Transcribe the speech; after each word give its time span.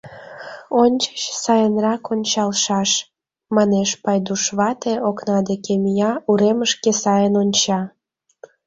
Ончыч 0.81 1.19
сайынрак 1.43 2.03
ончалшаш,— 2.13 2.91
манеш 3.55 3.89
Пайдуш 4.03 4.43
вате, 4.57 4.93
окна 5.09 5.37
деке 5.49 5.73
мия, 5.83 6.11
уремышке 6.29 6.91
сайын 7.03 7.33
онча. 7.41 7.79